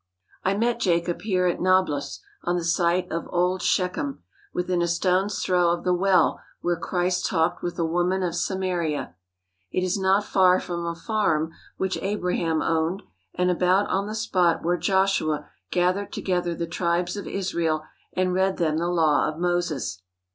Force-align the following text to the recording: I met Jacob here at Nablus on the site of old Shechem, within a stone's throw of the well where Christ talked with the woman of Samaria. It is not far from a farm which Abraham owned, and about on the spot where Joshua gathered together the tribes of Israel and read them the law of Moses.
I 0.43 0.57
met 0.57 0.79
Jacob 0.79 1.21
here 1.21 1.45
at 1.45 1.61
Nablus 1.61 2.21
on 2.43 2.55
the 2.55 2.63
site 2.63 3.11
of 3.11 3.27
old 3.31 3.61
Shechem, 3.61 4.23
within 4.51 4.81
a 4.81 4.87
stone's 4.87 5.43
throw 5.43 5.69
of 5.69 5.83
the 5.83 5.93
well 5.93 6.41
where 6.61 6.75
Christ 6.75 7.27
talked 7.27 7.61
with 7.61 7.75
the 7.75 7.85
woman 7.85 8.23
of 8.23 8.33
Samaria. 8.35 9.13
It 9.71 9.83
is 9.83 9.99
not 9.99 10.23
far 10.25 10.59
from 10.59 10.87
a 10.87 10.95
farm 10.95 11.51
which 11.77 11.99
Abraham 12.01 12.63
owned, 12.63 13.03
and 13.35 13.51
about 13.51 13.87
on 13.91 14.07
the 14.07 14.15
spot 14.15 14.63
where 14.63 14.75
Joshua 14.75 15.47
gathered 15.69 16.11
together 16.11 16.55
the 16.55 16.65
tribes 16.65 17.15
of 17.15 17.27
Israel 17.27 17.83
and 18.11 18.33
read 18.33 18.57
them 18.57 18.79
the 18.79 18.87
law 18.87 19.27
of 19.29 19.37
Moses. 19.37 20.01